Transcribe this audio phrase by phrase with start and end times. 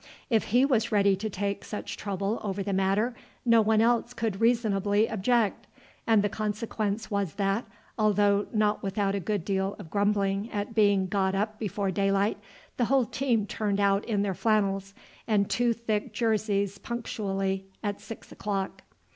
[0.31, 3.13] If he was ready to take such trouble over the matter
[3.45, 5.67] no one else could reasonably object,
[6.07, 7.65] and the consequence was that,
[7.99, 12.39] although not without a good deal of grumbling at being got up before daylight,
[12.77, 14.95] the whole team turned out in their flannels
[15.27, 18.81] and two thick jerseys punctually at six o'clock.